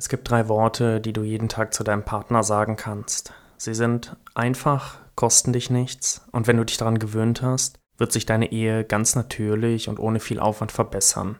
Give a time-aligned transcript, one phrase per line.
[0.00, 3.34] Es gibt drei Worte, die du jeden Tag zu deinem Partner sagen kannst.
[3.58, 8.24] Sie sind einfach, kosten dich nichts und wenn du dich daran gewöhnt hast, wird sich
[8.24, 11.38] deine Ehe ganz natürlich und ohne viel Aufwand verbessern.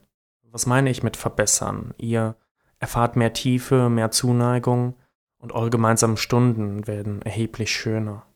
[0.53, 1.95] Was meine ich mit verbessern?
[1.97, 2.37] Ihr
[2.79, 4.95] erfahrt mehr Tiefe, mehr Zuneigung
[5.39, 8.27] und eure gemeinsamen Stunden werden erheblich schöner.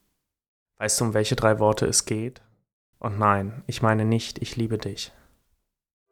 [0.78, 2.40] Weißt du, um welche drei Worte es geht?
[2.98, 5.12] Und nein, ich meine nicht, ich liebe dich.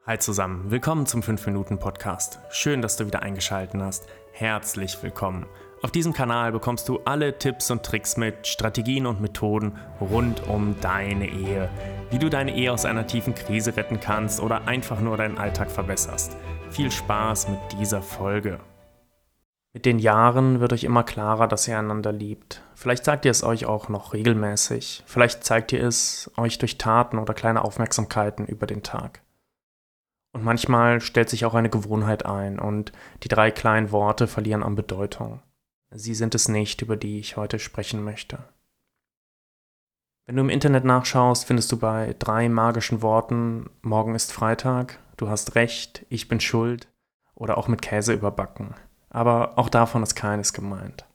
[0.05, 2.41] Hi zusammen, willkommen zum 5-Minuten-Podcast.
[2.51, 4.09] Schön, dass du wieder eingeschaltet hast.
[4.33, 5.47] Herzlich willkommen.
[5.81, 10.75] Auf diesem Kanal bekommst du alle Tipps und Tricks mit, Strategien und Methoden rund um
[10.81, 11.71] deine Ehe.
[12.11, 15.71] Wie du deine Ehe aus einer tiefen Krise retten kannst oder einfach nur deinen Alltag
[15.71, 16.37] verbesserst.
[16.71, 18.59] Viel Spaß mit dieser Folge.
[19.73, 22.61] Mit den Jahren wird euch immer klarer, dass ihr einander liebt.
[22.75, 25.05] Vielleicht sagt ihr es euch auch noch regelmäßig.
[25.07, 29.23] Vielleicht zeigt ihr es euch durch Taten oder kleine Aufmerksamkeiten über den Tag.
[30.33, 34.75] Und manchmal stellt sich auch eine Gewohnheit ein und die drei kleinen Worte verlieren an
[34.75, 35.43] Bedeutung.
[35.91, 38.39] Sie sind es nicht, über die ich heute sprechen möchte.
[40.27, 45.29] Wenn du im Internet nachschaust, findest du bei drei magischen Worten Morgen ist Freitag, du
[45.29, 46.89] hast recht, ich bin schuld
[47.35, 48.75] oder auch mit Käse überbacken.
[49.11, 51.07] Aber auch davon ist keines gemeint.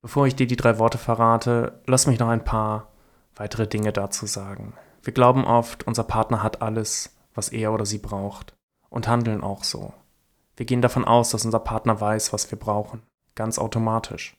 [0.00, 2.88] Bevor ich dir die drei Worte verrate, lass mich noch ein paar
[3.36, 4.74] weitere Dinge dazu sagen.
[5.02, 8.54] Wir glauben oft, unser Partner hat alles, was er oder sie braucht
[8.88, 9.92] und handeln auch so.
[10.56, 13.02] Wir gehen davon aus, dass unser Partner weiß, was wir brauchen,
[13.34, 14.36] ganz automatisch.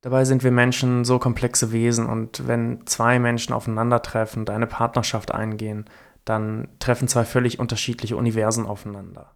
[0.00, 5.32] Dabei sind wir Menschen so komplexe Wesen und wenn zwei Menschen aufeinandertreffen und eine Partnerschaft
[5.32, 5.86] eingehen,
[6.24, 9.32] dann treffen zwei völlig unterschiedliche Universen aufeinander.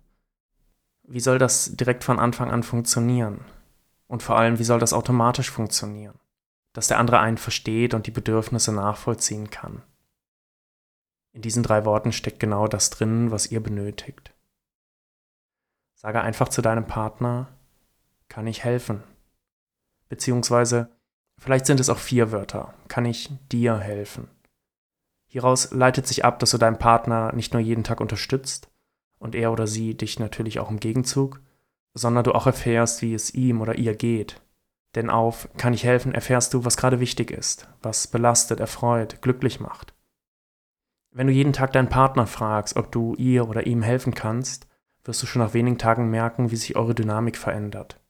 [1.05, 3.41] Wie soll das direkt von Anfang an funktionieren?
[4.09, 6.19] Und vor allem, wie soll das automatisch funktionieren?
[6.75, 9.83] Dass der andere einen versteht und die Bedürfnisse nachvollziehen kann.
[11.33, 14.33] In diesen drei Worten steckt genau das drin, was ihr benötigt.
[15.95, 17.49] Sage einfach zu deinem Partner,
[18.29, 19.03] kann ich helfen?
[20.09, 20.91] Beziehungsweise,
[21.39, 24.29] vielleicht sind es auch vier Wörter, kann ich dir helfen?
[25.27, 28.71] Hieraus leitet sich ab, dass du deinen Partner nicht nur jeden Tag unterstützt
[29.19, 31.41] und er oder sie dich natürlich auch im Gegenzug,
[31.95, 34.41] sondern du auch erfährst, wie es ihm oder ihr geht.
[34.95, 39.61] Denn auf kann ich helfen erfährst du, was gerade wichtig ist, was belastet, erfreut, glücklich
[39.61, 39.93] macht.
[41.11, 44.67] Wenn du jeden Tag deinen Partner fragst, ob du ihr oder ihm helfen kannst,
[45.05, 48.01] wirst du schon nach wenigen Tagen merken, wie sich eure Dynamik verändert.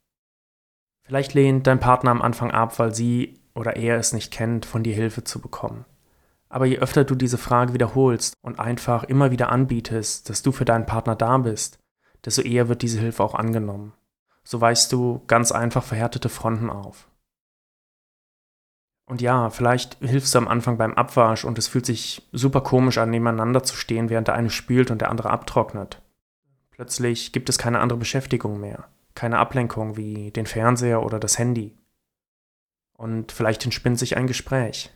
[1.04, 4.82] Vielleicht lehnt dein Partner am Anfang ab, weil sie oder er es nicht kennt, von
[4.82, 5.84] dir Hilfe zu bekommen.
[6.48, 10.64] Aber je öfter du diese Frage wiederholst und einfach immer wieder anbietest, dass du für
[10.64, 11.78] deinen Partner da bist,
[12.24, 13.92] desto eher wird diese Hilfe auch angenommen.
[14.44, 17.08] So weißt du ganz einfach verhärtete Fronten auf.
[19.08, 22.98] Und ja, vielleicht hilfst du am Anfang beim Abwasch und es fühlt sich super komisch
[22.98, 26.02] an, nebeneinander zu stehen, während der eine spült und der andere abtrocknet.
[26.70, 31.74] Plötzlich gibt es keine andere Beschäftigung mehr, keine Ablenkung wie den Fernseher oder das Handy.
[32.98, 34.90] Und vielleicht entspinnt sich ein Gespräch.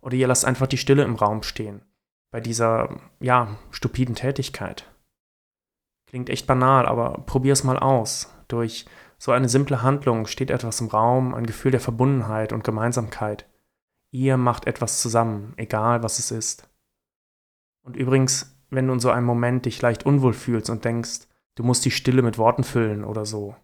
[0.00, 1.82] Oder ihr lasst einfach die Stille im Raum stehen,
[2.30, 4.90] bei dieser, ja, stupiden Tätigkeit.
[6.06, 8.34] Klingt echt banal, aber probier's mal aus.
[8.48, 8.86] Durch
[9.18, 13.46] so eine simple Handlung steht etwas im Raum, ein Gefühl der Verbundenheit und Gemeinsamkeit.
[14.10, 16.68] Ihr macht etwas zusammen, egal was es ist.
[17.82, 21.62] Und übrigens, wenn du in so einem Moment dich leicht unwohl fühlst und denkst, du
[21.62, 23.56] musst die Stille mit Worten füllen oder so,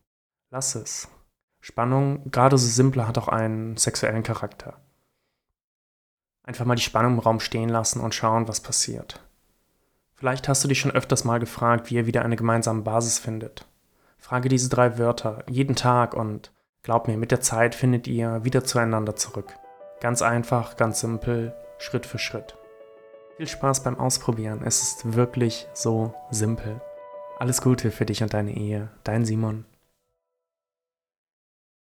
[0.50, 1.08] lass es.
[1.60, 4.80] Spannung, gerade so simple, hat auch einen sexuellen Charakter.
[6.42, 9.22] Einfach mal die Spannung im Raum stehen lassen und schauen, was passiert.
[10.14, 13.66] Vielleicht hast du dich schon öfters mal gefragt, wie ihr wieder eine gemeinsame Basis findet.
[14.20, 18.62] Frage diese drei Wörter jeden Tag und glaub mir, mit der Zeit findet ihr wieder
[18.64, 19.54] zueinander zurück.
[20.00, 22.56] Ganz einfach, ganz simpel, Schritt für Schritt.
[23.38, 26.80] Viel Spaß beim Ausprobieren, es ist wirklich so simpel.
[27.38, 29.64] Alles Gute für dich und deine Ehe, dein Simon.